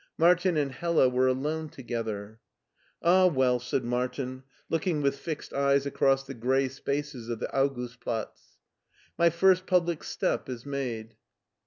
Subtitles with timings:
[0.17, 2.39] Martin and Hella were alone together.
[3.03, 3.27] "Ah!
[3.27, 8.57] well," said Martin, looking with fixed eyes across the gray spaces of the Augustplatz,"
[9.19, 11.17] my first public step is made."